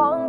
is 0.00 0.28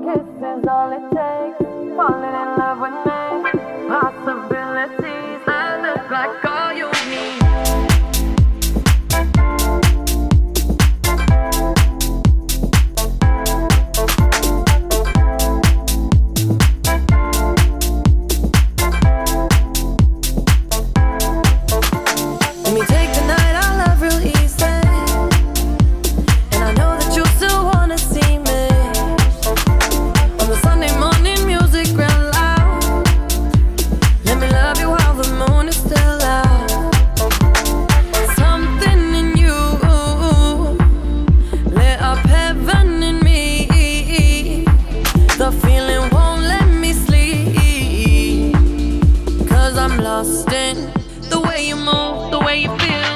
the 51.30 51.40
way 51.40 51.66
you 51.70 51.78
move, 51.78 52.32
the 52.32 52.40
way 52.40 52.64
you 52.64 52.78
feel. 52.78 53.09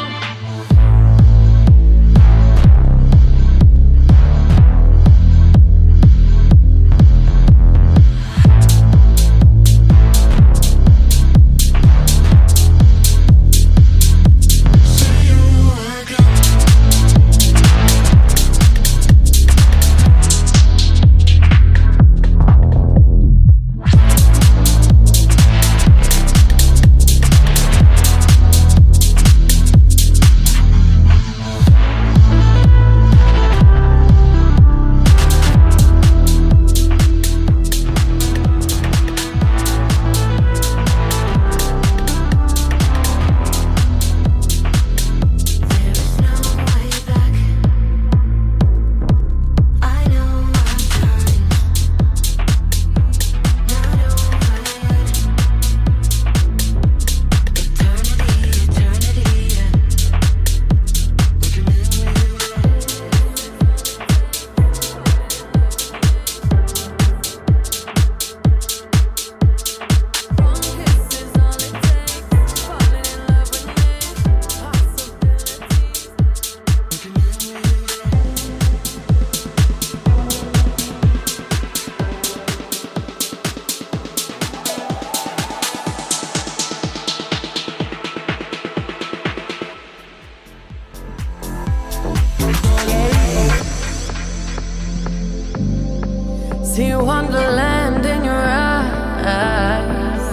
wonderland 97.13 98.03
in 98.07 98.23
your 98.23 98.43
eyes. 98.65 100.25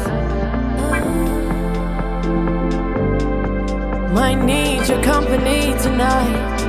Might 4.18 4.40
need 4.52 4.88
your 4.88 5.02
company 5.02 5.60
tonight. 5.84 6.60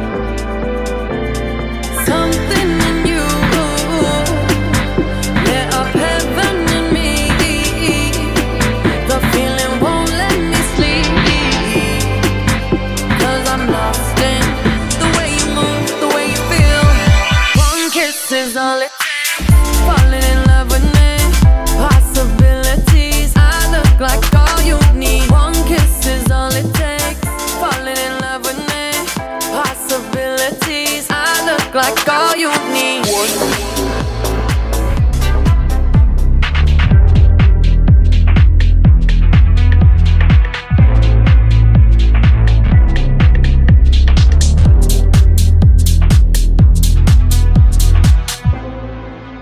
like 31.74 32.10
all 32.10 32.36
you 32.36 32.50
need. 32.74 33.61